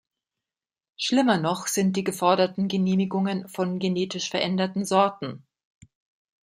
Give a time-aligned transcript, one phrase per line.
[0.97, 5.45] Schlimmer noch sind die geforderten Genehmigungen von genetisch veränderten Sorten.